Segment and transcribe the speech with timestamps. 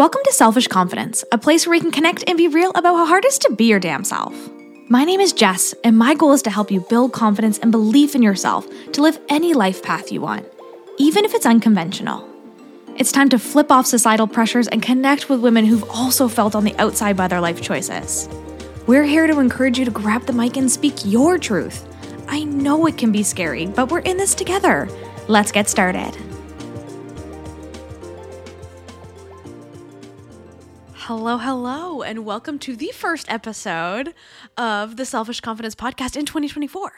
[0.00, 3.04] Welcome to Selfish Confidence, a place where we can connect and be real about how
[3.04, 4.34] hard it is to be your damn self.
[4.88, 8.14] My name is Jess, and my goal is to help you build confidence and belief
[8.14, 10.46] in yourself to live any life path you want,
[10.96, 12.26] even if it's unconventional.
[12.96, 16.64] It's time to flip off societal pressures and connect with women who've also felt on
[16.64, 18.26] the outside by their life choices.
[18.86, 21.86] We're here to encourage you to grab the mic and speak your truth.
[22.26, 24.88] I know it can be scary, but we're in this together.
[25.28, 26.16] Let's get started.
[31.12, 34.14] Hello, hello, and welcome to the first episode
[34.56, 36.92] of the Selfish Confidence Podcast in 2024.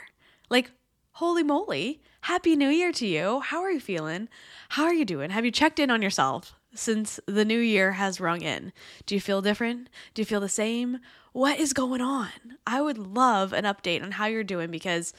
[0.51, 0.71] Like,
[1.13, 3.41] holy moly, happy new year to you.
[3.41, 4.29] How are you feeling?
[4.69, 5.31] How are you doing?
[5.31, 8.75] Have you checked in on yourself since the new year has rung in?
[9.07, 9.89] Do you feel different?
[10.13, 10.99] Do you feel the same?
[11.33, 12.29] What is going on?
[12.67, 15.15] I would love an update on how you're doing because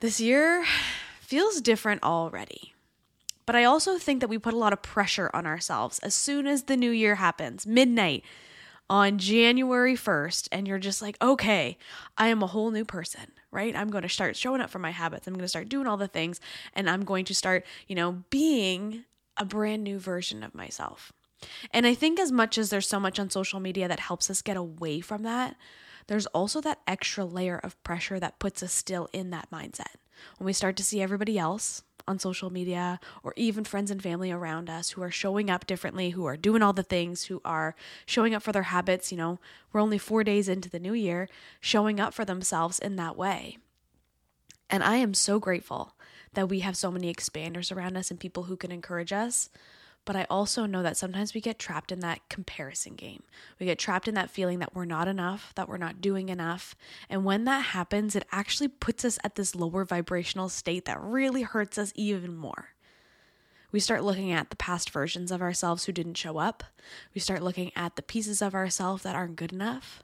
[0.00, 0.64] this year
[1.20, 2.74] feels different already.
[3.50, 6.46] But I also think that we put a lot of pressure on ourselves as soon
[6.46, 8.22] as the new year happens, midnight
[8.88, 11.76] on January 1st, and you're just like, okay,
[12.16, 13.74] I am a whole new person, right?
[13.74, 15.26] I'm going to start showing up for my habits.
[15.26, 16.38] I'm going to start doing all the things,
[16.74, 19.04] and I'm going to start, you know, being
[19.36, 21.12] a brand new version of myself.
[21.72, 24.42] And I think as much as there's so much on social media that helps us
[24.42, 25.56] get away from that,
[26.06, 29.96] there's also that extra layer of pressure that puts us still in that mindset.
[30.38, 34.30] When we start to see everybody else on social media or even friends and family
[34.32, 37.74] around us who are showing up differently, who are doing all the things, who are
[38.06, 39.12] showing up for their habits.
[39.12, 39.38] You know,
[39.72, 41.28] we're only four days into the new year,
[41.60, 43.58] showing up for themselves in that way.
[44.68, 45.94] And I am so grateful
[46.34, 49.50] that we have so many expanders around us and people who can encourage us.
[50.04, 53.22] But I also know that sometimes we get trapped in that comparison game.
[53.58, 56.74] We get trapped in that feeling that we're not enough, that we're not doing enough.
[57.08, 61.42] And when that happens, it actually puts us at this lower vibrational state that really
[61.42, 62.70] hurts us even more.
[63.72, 66.64] We start looking at the past versions of ourselves who didn't show up.
[67.14, 70.02] We start looking at the pieces of ourselves that aren't good enough.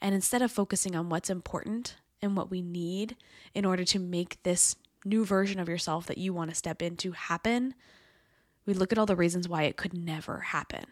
[0.00, 3.16] And instead of focusing on what's important and what we need
[3.54, 7.12] in order to make this new version of yourself that you want to step into
[7.12, 7.74] happen,
[8.66, 10.84] we look at all the reasons why it could never happen.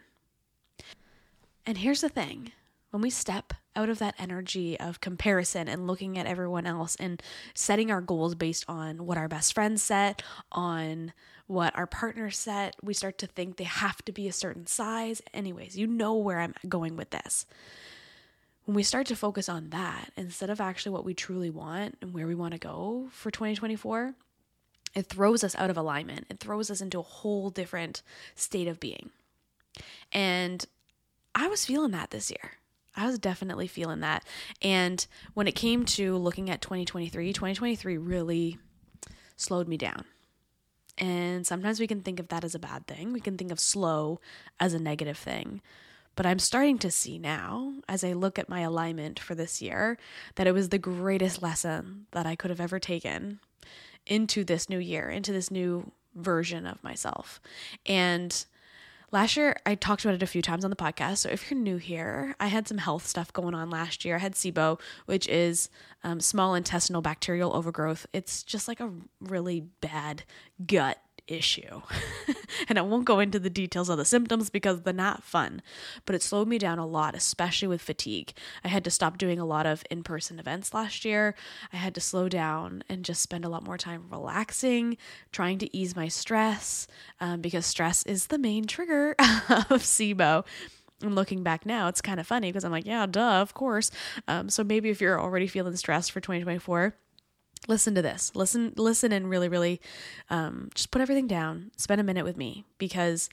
[1.65, 2.51] And here's the thing
[2.91, 7.23] when we step out of that energy of comparison and looking at everyone else and
[7.55, 11.11] setting our goals based on what our best friends set, on
[11.47, 15.23] what our partners set, we start to think they have to be a certain size.
[15.33, 17.47] Anyways, you know where I'm going with this.
[18.65, 22.13] When we start to focus on that instead of actually what we truly want and
[22.13, 24.13] where we want to go for 2024,
[24.93, 26.27] it throws us out of alignment.
[26.29, 28.01] It throws us into a whole different
[28.35, 29.09] state of being.
[30.11, 30.65] And
[31.33, 32.57] I was feeling that this year.
[32.95, 34.23] I was definitely feeling that.
[34.61, 38.59] And when it came to looking at 2023, 2023 really
[39.35, 40.05] slowed me down.
[40.97, 43.13] And sometimes we can think of that as a bad thing.
[43.13, 44.19] We can think of slow
[44.59, 45.61] as a negative thing.
[46.15, 49.97] But I'm starting to see now, as I look at my alignment for this year,
[50.35, 53.39] that it was the greatest lesson that I could have ever taken
[54.05, 57.41] into this new year, into this new version of myself.
[57.85, 58.45] And
[59.11, 61.19] last year, I talked about it a few times on the podcast.
[61.19, 64.15] So if you're new here, I had some health stuff going on last year.
[64.15, 65.69] I had SIBO, which is
[66.03, 68.05] um, small intestinal bacterial overgrowth.
[68.13, 70.23] It's just like a really bad
[70.65, 71.81] gut issue.
[72.69, 75.61] and I won't go into the details of the symptoms because they're not fun,
[76.05, 78.33] but it slowed me down a lot, especially with fatigue.
[78.63, 81.35] I had to stop doing a lot of in person events last year.
[81.71, 84.97] I had to slow down and just spend a lot more time relaxing,
[85.31, 86.87] trying to ease my stress,
[87.19, 90.45] um, because stress is the main trigger of SIBO.
[91.01, 93.91] And looking back now, it's kind of funny because I'm like, yeah, duh, of course.
[94.27, 96.95] Um, so maybe if you're already feeling stressed for 2024,
[97.67, 98.31] listen to this.
[98.35, 99.81] Listen listen and really really
[100.29, 101.71] um, just put everything down.
[101.77, 103.29] Spend a minute with me because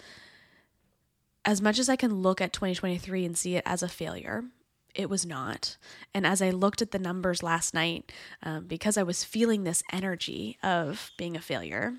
[1.44, 4.44] as much as i can look at 2023 and see it as a failure
[4.92, 5.76] it was not.
[6.12, 9.82] And as i looked at the numbers last night um, because i was feeling this
[9.92, 11.94] energy of being a failure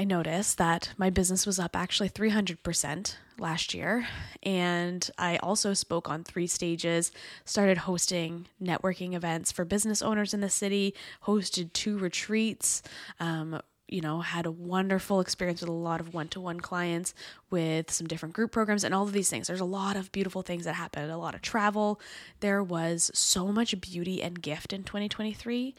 [0.00, 4.08] I noticed that my business was up actually 300% last year.
[4.42, 7.12] And I also spoke on three stages,
[7.44, 10.94] started hosting networking events for business owners in the city,
[11.26, 12.82] hosted two retreats.
[13.18, 17.12] Um, you know, had a wonderful experience with a lot of one to one clients
[17.50, 19.48] with some different group programs and all of these things.
[19.48, 22.00] There's a lot of beautiful things that happened, a lot of travel.
[22.38, 25.74] There was so much beauty and gift in 2023.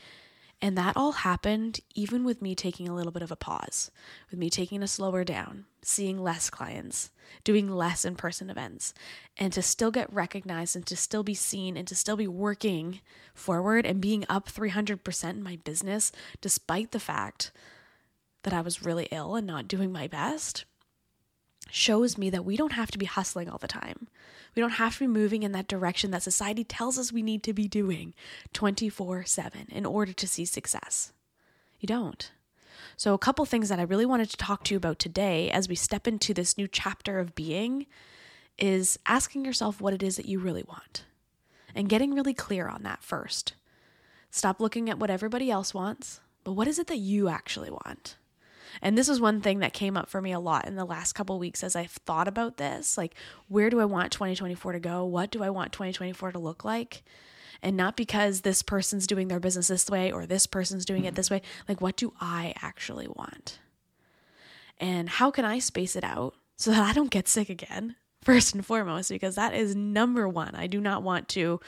[0.62, 3.90] And that all happened even with me taking a little bit of a pause,
[4.30, 7.10] with me taking a slower down, seeing less clients,
[7.44, 8.94] doing less in person events,
[9.38, 13.02] and to still get recognized and to still be seen and to still be working
[13.34, 16.12] forward and being up 300% in my business,
[16.42, 17.52] despite the fact
[18.44, 20.66] that I was really ill and not doing my best.
[21.72, 24.08] Shows me that we don't have to be hustling all the time.
[24.56, 27.44] We don't have to be moving in that direction that society tells us we need
[27.44, 28.14] to be doing
[28.54, 31.14] 24 7 in order to see success.
[31.80, 32.32] You don't.
[32.98, 35.70] So, a couple things that I really wanted to talk to you about today as
[35.70, 37.88] we step into this new chapter of being
[38.58, 41.06] is asking yourself what it is that you really want
[41.74, 43.54] and getting really clear on that first.
[44.30, 48.18] Stop looking at what everybody else wants, but what is it that you actually want?
[48.82, 51.14] And this is one thing that came up for me a lot in the last
[51.14, 52.98] couple weeks as I've thought about this.
[52.98, 53.16] Like,
[53.48, 55.06] where do I want 2024 to go?
[55.06, 57.04] What do I want 2024 to look like?
[57.62, 61.16] and not because this person's doing their business this way or this person's doing it
[61.16, 61.42] this way.
[61.68, 63.60] Like, what do I actually want?
[64.80, 67.96] And how can I space it out so that I don't get sick again?
[68.24, 70.54] First and foremost, because that is number one.
[70.54, 71.60] I do not want to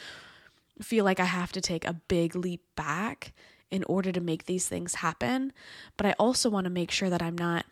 [0.82, 3.34] feel like I have to take a big leap back
[3.74, 5.52] in order to make these things happen.
[5.98, 7.66] But I also want to make sure that I'm not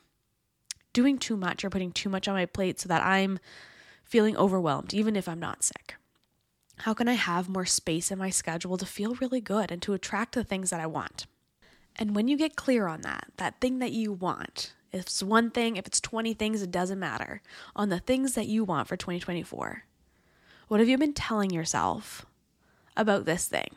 [0.93, 3.37] doing too much or putting too much on my plate so that I'm
[4.03, 5.95] feeling overwhelmed, even if I'm not sick.
[6.79, 9.93] How can I have more space in my schedule to feel really good and to
[9.93, 11.27] attract the things that I want?
[11.95, 15.51] And when you get clear on that, that thing that you want, if it's one
[15.51, 17.43] thing, if it's 20 things, it doesn't matter,
[17.75, 19.83] on the things that you want for 2024,
[20.67, 22.25] what have you been telling yourself
[22.97, 23.75] about this thing?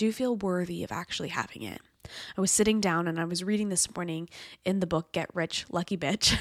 [0.00, 1.82] Do feel worthy of actually having it?
[2.34, 4.30] I was sitting down and I was reading this morning
[4.64, 6.38] in the book Get Rich, Lucky Bitch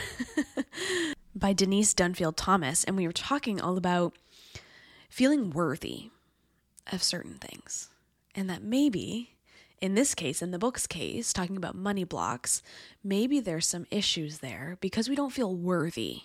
[1.36, 4.16] by Denise Duffield Thomas, and we were talking all about
[5.10, 6.10] feeling worthy
[6.90, 7.90] of certain things.
[8.34, 9.32] And that maybe,
[9.82, 12.64] in this case, in the book's case, talking about money blocks,
[13.04, 16.22] maybe there's some issues there because we don't feel worthy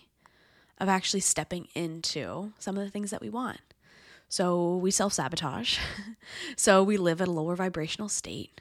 [0.79, 3.59] of actually stepping into some of the things that we want.
[4.29, 5.79] So we self sabotage.
[6.57, 8.61] so we live at a lower vibrational state.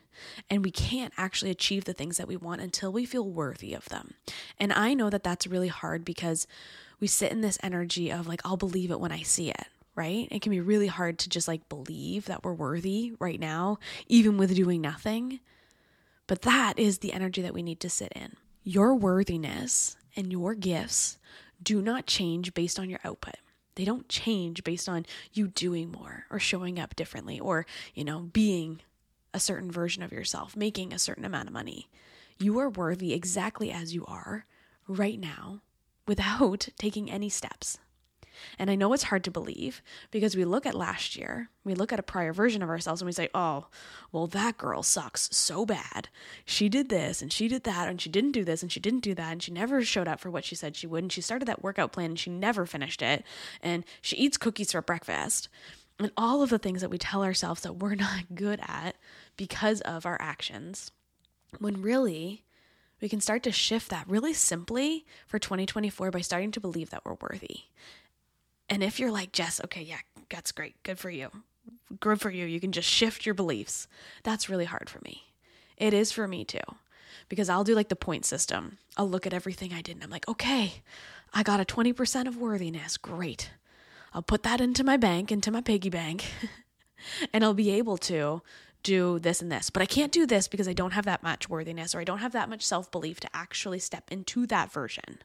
[0.49, 3.89] And we can't actually achieve the things that we want until we feel worthy of
[3.89, 4.13] them.
[4.59, 6.47] And I know that that's really hard because
[6.99, 10.27] we sit in this energy of like, I'll believe it when I see it right?
[10.31, 13.77] It can be really hard to just like believe that we're worthy right now,
[14.07, 15.39] even with doing nothing.
[16.27, 18.35] But that is the energy that we need to sit in.
[18.63, 21.17] Your worthiness and your gifts
[21.61, 23.35] do not change based on your output.
[23.75, 28.19] They don't change based on you doing more or showing up differently or, you know,
[28.19, 28.81] being
[29.33, 31.89] a certain version of yourself, making a certain amount of money.
[32.37, 34.45] You are worthy exactly as you are
[34.87, 35.61] right now
[36.07, 37.79] without taking any steps.
[38.59, 39.81] And I know it's hard to believe
[40.11, 43.05] because we look at last year, we look at a prior version of ourselves and
[43.07, 43.67] we say, oh,
[44.11, 46.09] well, that girl sucks so bad.
[46.45, 49.01] She did this and she did that and she didn't do this and she didn't
[49.01, 51.03] do that and she never showed up for what she said she would.
[51.03, 53.23] And she started that workout plan and she never finished it.
[53.61, 55.49] And she eats cookies for breakfast.
[55.99, 58.95] And all of the things that we tell ourselves that we're not good at
[59.37, 60.91] because of our actions.
[61.59, 62.43] When really,
[63.03, 67.03] we can start to shift that really simply for 2024 by starting to believe that
[67.05, 67.65] we're worthy
[68.73, 69.99] and if you're like, Jess, okay, yeah,
[70.31, 70.81] that's great.
[70.81, 71.29] Good for you.
[71.99, 72.45] Good for you.
[72.45, 73.87] You can just shift your beliefs.
[74.23, 75.25] That's really hard for me.
[75.77, 76.57] It is for me too.
[77.29, 78.79] Because I'll do like the point system.
[78.97, 80.81] I'll look at everything I did and I'm like, okay,
[81.35, 82.97] I got a 20% of worthiness.
[82.97, 83.51] Great.
[84.11, 86.25] I'll put that into my bank, into my piggy bank,
[87.33, 88.41] and I'll be able to
[88.81, 89.69] do this and this.
[89.69, 92.19] But I can't do this because I don't have that much worthiness or I don't
[92.19, 95.19] have that much self belief to actually step into that version.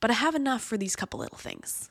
[0.00, 1.89] But I have enough for these couple little things.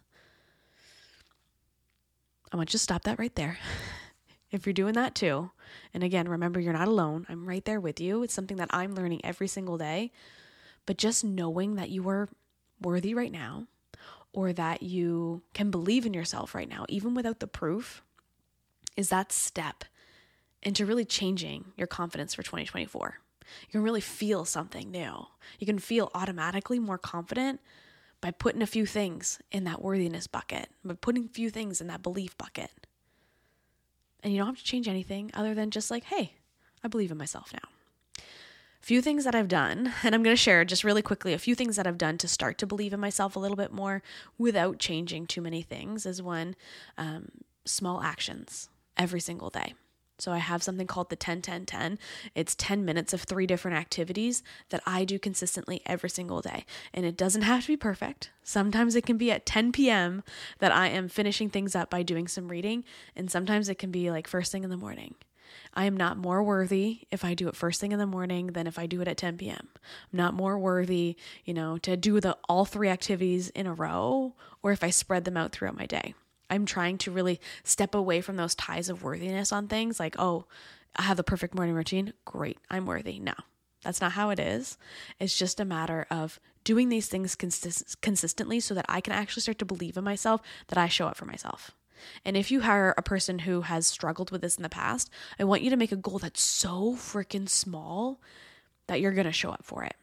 [2.52, 3.58] I want you to stop that right there.
[4.52, 5.52] if you're doing that too,
[5.94, 7.26] and again, remember you're not alone.
[7.30, 8.24] I'm right there with you.
[8.24, 10.12] It's something that I'm learning every single day.
[10.86, 12.30] But just knowing that you are
[12.82, 13.68] worthy right now,
[14.34, 18.04] or that you can believe in yourself right now, even without the proof,
[18.96, 19.86] is that step
[20.62, 23.20] into really changing your confidence for 2024.
[23.62, 25.26] You can really feel something new.
[25.58, 27.62] You can feel automatically more confident
[28.22, 31.88] by putting a few things in that worthiness bucket, by putting a few things in
[31.88, 32.72] that belief bucket.
[34.22, 36.34] And you don't have to change anything other than just like, hey,
[36.84, 37.70] I believe in myself now.
[38.18, 41.40] A few things that I've done, and I'm going to share just really quickly a
[41.40, 44.02] few things that I've done to start to believe in myself a little bit more
[44.38, 46.56] without changing too many things, is one,
[46.98, 47.30] um,
[47.66, 49.74] small actions every single day.
[50.20, 52.00] So I have something called the 10 10 10.
[52.36, 56.66] It's 10 minutes of three different activities that I do consistently every single day.
[56.94, 58.32] And it doesn't have to be perfect.
[58.44, 60.24] Sometimes it can be at 10 p.m.
[60.60, 62.84] that I am finishing things up by doing some reading,
[63.16, 65.16] and sometimes it can be like first thing in the morning.
[65.74, 68.68] I am not more worthy if I do it first thing in the morning than
[68.68, 69.68] if I do it at 10 p.m.
[69.76, 74.36] I'm not more worthy, you know, to do the all three activities in a row
[74.62, 76.14] or if I spread them out throughout my day.
[76.50, 80.46] I'm trying to really step away from those ties of worthiness on things like, oh,
[80.96, 82.14] I have the perfect morning routine.
[82.26, 83.20] Great, I'm worthy.
[83.20, 83.34] No,
[83.84, 84.78] that's not how it is.
[85.20, 89.42] It's just a matter of doing these things consist- consistently so that I can actually
[89.42, 91.72] start to believe in myself that I show up for myself.
[92.24, 95.44] And if you hire a person who has struggled with this in the past, I
[95.44, 98.22] want you to make a goal that's so freaking small
[98.88, 99.96] that you're going to show up for it.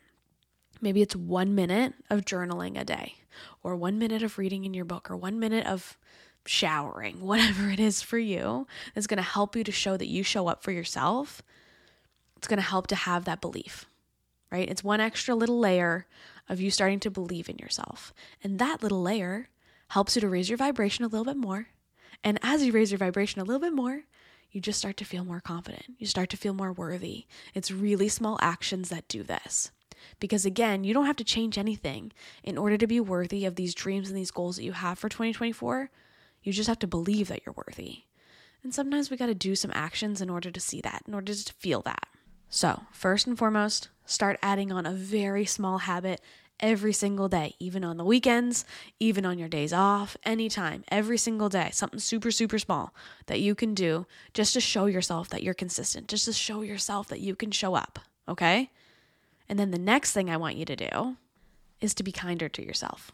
[0.81, 3.15] Maybe it's one minute of journaling a day,
[3.63, 5.97] or one minute of reading in your book, or one minute of
[6.49, 10.23] showering, whatever it is for you, is going to help you to show that you
[10.23, 11.43] show up for yourself.
[12.37, 13.87] It's going to help to have that belief,
[14.51, 14.69] right?
[14.69, 16.07] It's one extra little layer
[16.49, 18.13] of you starting to believe in yourself.
[18.43, 19.49] And that little layer
[19.89, 21.69] helps you to raise your vibration a little bit more.
[22.23, 24.03] And as you raise your vibration a little bit more,
[24.51, 25.85] you just start to feel more confident.
[25.99, 27.27] You start to feel more worthy.
[27.55, 29.71] It's really small actions that do this.
[30.21, 32.13] Because again, you don't have to change anything
[32.43, 35.09] in order to be worthy of these dreams and these goals that you have for
[35.09, 35.91] 2024.
[36.47, 38.05] You just have to believe that you're worthy.
[38.63, 41.35] And sometimes we got to do some actions in order to see that, in order
[41.35, 42.07] to feel that.
[42.49, 46.21] So, first and foremost, start adding on a very small habit
[46.61, 48.65] every single day, even on the weekends,
[49.01, 52.95] even on your days off, anytime, every single day, something super, super small
[53.27, 57.09] that you can do just to show yourself that you're consistent, just to show yourself
[57.09, 57.99] that you can show up.
[58.29, 58.71] Okay.
[59.49, 61.17] And then the next thing I want you to do
[61.81, 63.11] is to be kinder to yourself,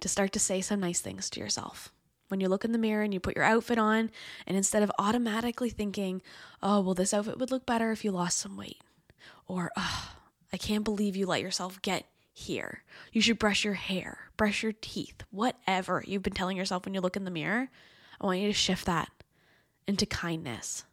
[0.00, 1.92] to start to say some nice things to yourself.
[2.28, 4.10] When you look in the mirror and you put your outfit on,
[4.46, 6.22] and instead of automatically thinking,
[6.62, 8.80] oh, well, this outfit would look better if you lost some weight,
[9.46, 10.12] or, oh,
[10.52, 12.82] I can't believe you let yourself get here.
[13.12, 17.00] You should brush your hair, brush your teeth, whatever you've been telling yourself when you
[17.00, 17.70] look in the mirror.
[18.20, 19.08] I want you to shift that
[19.86, 20.84] into kindness.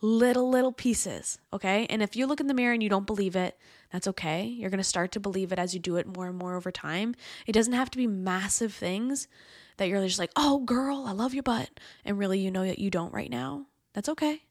[0.00, 1.86] Little, little pieces, okay?
[1.90, 3.58] And if you look in the mirror and you don't believe it,
[3.92, 4.44] that's okay.
[4.44, 7.14] You're to start to believe it as you do it more and more over time.
[7.46, 9.26] It doesn't have to be massive things
[9.78, 11.70] that you're just like, oh, girl, I love your butt.
[12.04, 13.66] And really, you know that you don't right now.
[13.94, 14.42] That's okay.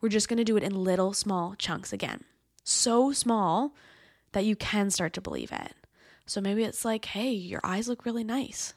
[0.00, 2.24] We're just going to do it in little, small chunks again.
[2.64, 3.74] So small
[4.32, 5.74] that you can start to believe it.
[6.24, 8.74] So maybe it's like, hey, your eyes look really nice.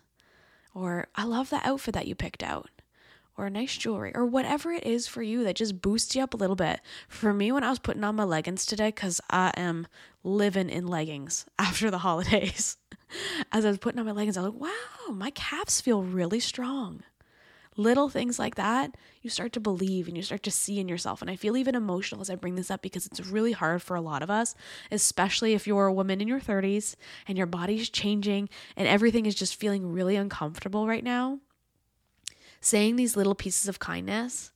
[0.75, 2.69] Or I love that outfit that you picked out.
[3.39, 6.37] Or nice jewelry, or whatever it is for you that just boosts you up a
[6.37, 6.81] little bit.
[7.07, 9.87] For me, when I was putting on my leggings today, because I am
[10.25, 12.75] living in leggings after the holidays,
[13.53, 16.41] as I was putting on my leggings, I was like, wow, my calves feel really
[16.41, 17.03] strong
[17.79, 21.21] little things like that, you start to believe and you start to see in yourself.
[21.21, 23.95] And I feel even emotional as I bring this up because it's really hard for
[23.95, 24.53] a lot of us,
[24.91, 29.33] especially if you're a woman in your 30s and your body's changing and everything is
[29.35, 31.39] just feeling really uncomfortable right now.
[32.61, 34.51] Saying these little pieces of kindness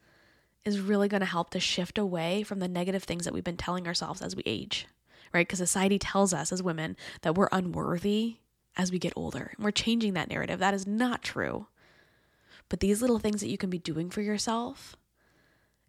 [0.65, 3.57] is really going to help to shift away from the negative things that we've been
[3.57, 4.87] telling ourselves as we age,
[5.33, 5.47] right?
[5.47, 8.37] Because society tells us as women that we're unworthy
[8.75, 9.51] as we get older.
[9.55, 10.59] And we're changing that narrative.
[10.59, 11.67] That is not true.
[12.69, 14.95] But these little things that you can be doing for yourself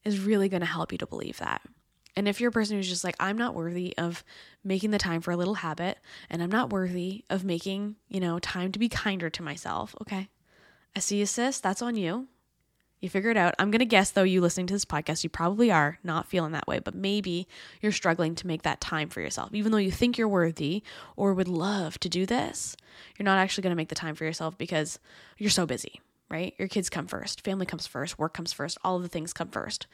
[0.05, 1.63] is really going to help you to believe that.
[2.17, 4.23] And if you're a person who's just like, I'm not worthy of
[4.63, 5.99] making the time for a little habit,
[6.31, 10.29] and I'm not worthy of making, you know, time to be kinder to myself, okay.
[10.97, 11.61] I see you, sis.
[11.61, 12.29] That's on you.
[13.01, 13.55] You figure it out.
[13.59, 16.53] I'm going to guess, though, you listening to this podcast, you probably are not feeling
[16.53, 17.47] that way, but maybe
[17.83, 19.51] you're struggling to make that time for yourself.
[19.53, 20.83] Even though you think you're worthy
[21.15, 22.77] or would love to do this,
[23.19, 24.99] you're not actually going to make the time for yourself because
[25.37, 26.55] you're so busy, right?
[26.59, 29.49] Your kids come first, family comes first, work comes first, all of the things come
[29.49, 29.87] first.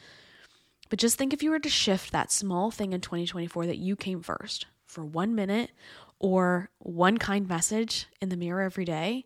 [0.89, 3.97] But just think if you were to shift that small thing in 2024 that you
[3.97, 5.73] came first for one minute
[6.21, 9.25] or one kind message in the mirror every day,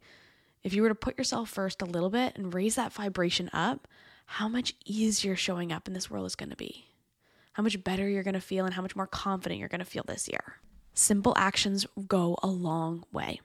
[0.65, 3.87] if you were to put yourself first a little bit and raise that vibration up,
[4.27, 6.87] how much easier showing up in this world is going to be.
[7.53, 9.85] How much better you're going to feel and how much more confident you're going to
[9.85, 10.57] feel this year.
[10.95, 13.41] Simple actions go a long way.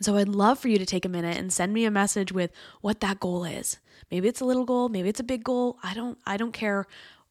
[0.00, 2.52] So I'd love for you to take a minute and send me a message with
[2.80, 3.78] what that goal is.
[4.10, 5.78] Maybe it's a little goal, maybe it's a big goal.
[5.82, 6.86] I don't I don't care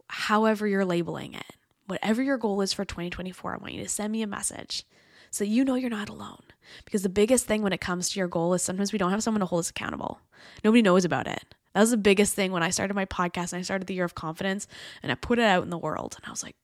[0.09, 1.55] however you're labeling it.
[1.87, 4.83] Whatever your goal is for 2024, I want you to send me a message
[5.31, 6.41] so you know you're not alone.
[6.85, 9.23] Because the biggest thing when it comes to your goal is sometimes we don't have
[9.23, 10.19] someone to hold us accountable.
[10.63, 11.55] Nobody knows about it.
[11.73, 14.05] That was the biggest thing when I started my podcast and I started the year
[14.05, 14.67] of confidence
[15.01, 16.55] and I put it out in the world and I was like,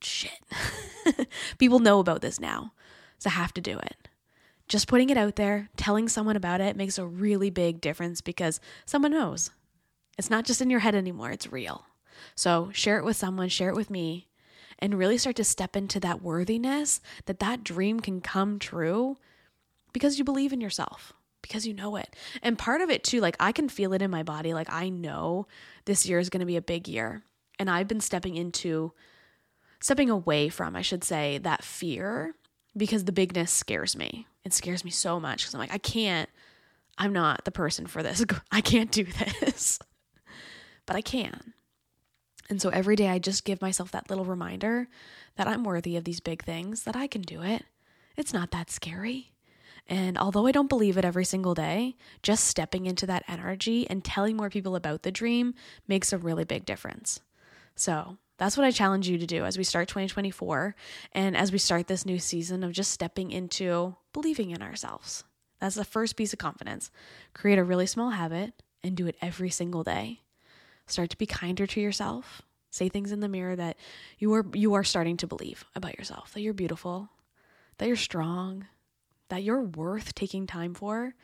[0.00, 0.38] shit.
[1.58, 2.72] People know about this now.
[3.18, 4.08] So I have to do it
[4.68, 8.60] just putting it out there, telling someone about it makes a really big difference because
[8.84, 9.50] someone knows.
[10.18, 11.86] It's not just in your head anymore, it's real.
[12.34, 14.27] So share it with someone, share it with me,
[14.78, 19.18] and really start to step into that worthiness that that dream can come true
[19.92, 22.14] because you believe in yourself, because you know it.
[22.42, 24.54] And part of it too, like I can feel it in my body.
[24.54, 25.46] Like I know
[25.84, 27.22] this year is going to be a big year.
[27.58, 28.92] And I've been stepping into,
[29.80, 32.34] stepping away from, I should say, that fear
[32.76, 34.26] because the bigness scares me.
[34.44, 36.28] It scares me so much because I'm like, I can't,
[36.96, 38.24] I'm not the person for this.
[38.52, 39.80] I can't do this.
[40.86, 41.54] but I can.
[42.50, 44.88] And so every day I just give myself that little reminder
[45.36, 47.64] that I'm worthy of these big things, that I can do it.
[48.16, 49.32] It's not that scary.
[49.86, 54.04] And although I don't believe it every single day, just stepping into that energy and
[54.04, 55.54] telling more people about the dream
[55.86, 57.20] makes a really big difference.
[57.74, 60.74] So that's what I challenge you to do as we start 2024
[61.12, 65.24] and as we start this new season of just stepping into believing in ourselves.
[65.60, 66.90] That's the first piece of confidence.
[67.34, 70.20] Create a really small habit and do it every single day.
[70.88, 72.42] Start to be kinder to yourself.
[72.70, 73.76] Say things in the mirror that
[74.18, 77.08] you are you are starting to believe about yourself, that you're beautiful,
[77.78, 78.66] that you're strong,
[79.28, 81.14] that you're worth taking time for.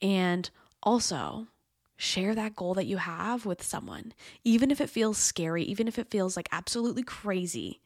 [0.00, 0.48] And
[0.82, 1.48] also,
[1.96, 5.98] share that goal that you have with someone, even if it feels scary, even if
[5.98, 7.80] it feels like absolutely crazy.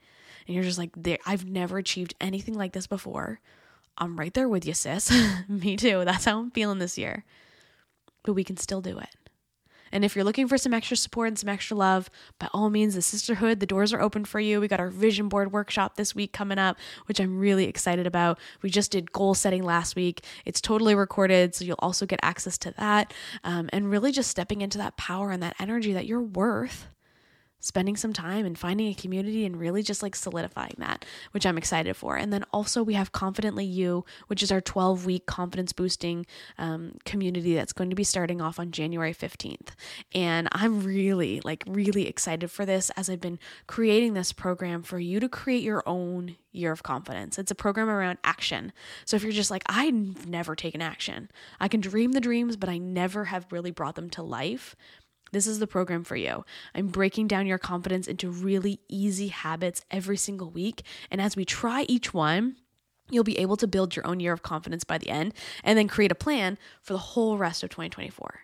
[0.47, 0.91] And you're just like,
[1.27, 3.41] I've never achieved anything like this before.
[3.97, 5.11] I'm right there with you, sis.
[5.49, 6.05] Me too.
[6.05, 7.25] That's how I'm feeling this year.
[8.23, 9.09] But we can still do it.
[9.93, 12.95] And if you're looking for some extra support and some extra love, by all means,
[12.95, 14.61] the sisterhood, the doors are open for you.
[14.61, 18.39] We got our vision board workshop this week coming up, which I'm really excited about.
[18.63, 20.25] We just did goal setting last week.
[20.45, 23.13] It's totally recorded, so you'll also get access to that.
[23.45, 26.87] Um, and really just stepping into that power and that energy that you're worth
[27.63, 31.57] spending some time and finding a community and really just like solidifying that, which I'm
[31.57, 32.17] excited for.
[32.17, 36.27] And then also, we have Confidently You, which is our 12 week confidence boosting
[36.59, 39.69] um, community that's going to be starting off on January 15th.
[40.13, 43.39] And I'm really, like, really excited for this as I've been
[43.69, 47.39] creating this program for you to create your own year of confidence.
[47.39, 48.73] It's a program around action.
[49.05, 52.69] So if you're just like, I've never taken action, I can dream the dreams, but
[52.69, 54.77] I never have really brought them to life.
[55.33, 56.45] This is the program for you.
[56.75, 60.83] I'm breaking down your confidence into really easy habits every single week.
[61.11, 62.57] And as we try each one,
[63.11, 65.35] you'll be able to build your own year of confidence by the end
[65.65, 68.41] and then create a plan for the whole rest of 2024.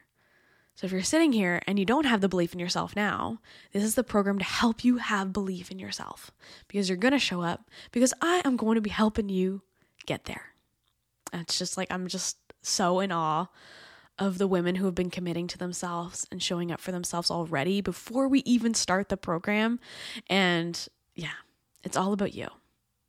[0.75, 3.40] So if you're sitting here and you don't have the belief in yourself now,
[3.73, 6.30] this is the program to help you have belief in yourself
[6.68, 9.62] because you're going to show up because I am going to be helping you
[10.07, 10.54] get there.
[11.33, 13.47] It's just like I'm just so in awe
[14.19, 17.81] of the women who have been committing to themselves and showing up for themselves already
[17.81, 19.79] before we even start the program.
[20.29, 21.38] And yeah,
[21.85, 22.49] it's all about you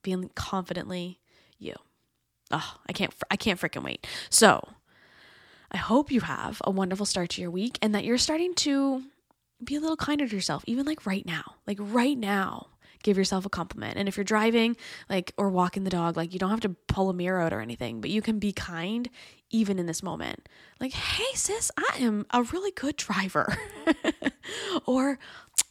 [0.04, 1.20] being confidently
[1.58, 1.76] you.
[2.52, 4.08] Oh, I can't, I can't freaking wait.
[4.30, 4.68] So
[5.72, 9.04] I hope you have a wonderful start to your week and that you're starting to
[9.64, 12.68] be a little kinder to yourself, even like right now, like right now
[13.04, 13.98] give yourself a compliment.
[13.98, 14.76] And if you're driving,
[15.10, 17.62] like, or walking the dog, like, you don't have to pull a mirror out or
[17.62, 19.10] anything, but you can be kind
[19.50, 20.48] even in this moment.
[20.80, 23.58] Like, hey, sis, I am a really good driver.
[24.86, 25.20] or,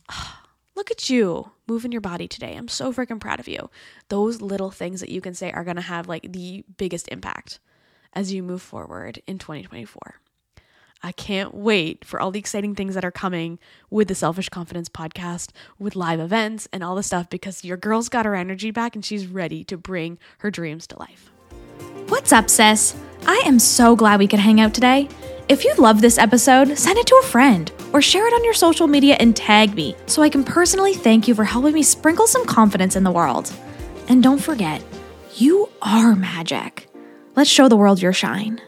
[0.09, 0.43] ah,
[0.75, 2.55] look at you moving your body today.
[2.57, 3.71] I'm so freaking proud of you.
[4.09, 7.59] Those little things that you can say are going to have like the biggest impact
[8.13, 10.21] as you move forward in 2024.
[11.03, 13.59] I can't wait for all the exciting things that are coming
[13.89, 18.09] with the Selfish Confidence podcast, with live events and all the stuff because your girl's
[18.09, 21.31] got her energy back and she's ready to bring her dreams to life.
[22.09, 22.97] What's up, sis?
[23.27, 25.09] I am so glad we could hang out today.
[25.49, 28.55] If you love this episode, send it to a friend or share it on your
[28.55, 32.27] social media and tag me so I can personally thank you for helping me sprinkle
[32.27, 33.53] some confidence in the world.
[34.09, 34.83] And don't forget,
[35.37, 36.89] you are magic.
[37.37, 38.61] Let's show the world your shine.